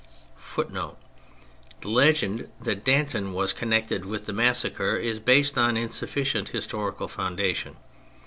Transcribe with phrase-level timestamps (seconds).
[0.53, 0.95] ^^
[1.81, 7.75] The legend that Danton was connected with the massacres is based on insufficient historical foundation.